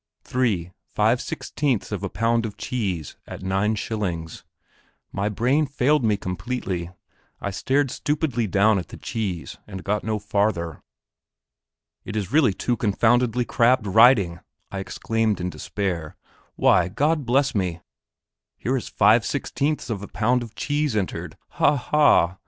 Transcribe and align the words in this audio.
5/16ths 0.25 1.91
of 1.91 2.01
a 2.01 2.09
pound 2.09 2.47
of 2.47 2.57
cheese 2.57 3.17
at 3.27 3.41
9d." 3.41 4.41
My 5.11 5.29
brain 5.29 5.67
failed 5.67 6.03
me 6.03 6.17
completely; 6.17 6.89
I 7.39 7.51
stared 7.51 7.91
stupidly 7.91 8.47
down 8.47 8.79
at 8.79 8.87
the 8.87 8.97
cheese, 8.97 9.59
and 9.67 9.83
got 9.83 10.03
no 10.03 10.17
farther. 10.17 10.81
"It 12.03 12.15
is 12.15 12.31
really 12.31 12.55
too 12.55 12.75
confoundedly 12.77 13.45
crabbed 13.45 13.85
writing," 13.85 14.39
I 14.71 14.79
exclaimed 14.79 15.39
in 15.39 15.51
despair. 15.51 16.15
"Why, 16.55 16.87
God 16.87 17.23
bless 17.23 17.53
me, 17.53 17.81
here 18.57 18.75
is 18.75 18.89
5/16ths 18.89 19.91
of 19.91 20.01
a 20.01 20.07
pound 20.07 20.41
of 20.41 20.55
cheese 20.55 20.95
entered 20.95 21.37
ha, 21.47 21.75
ha! 21.77 22.37